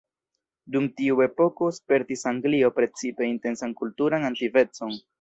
Dum 0.75 0.87
tiu 1.01 1.19
epoko 1.25 1.69
spertis 1.79 2.27
Anglio 2.33 2.75
precipe 2.81 3.31
intensan 3.37 3.81
kulturan 3.83 4.31
aktivecon. 4.35 5.03